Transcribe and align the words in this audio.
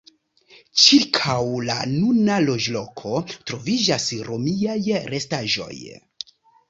Ĉirkaŭ 0.83 1.35
la 1.67 1.75
nuna 1.91 2.37
loĝloko 2.45 3.13
troviĝas 3.51 4.09
romiaj 4.31 4.79
restaĵoj. 5.17 5.73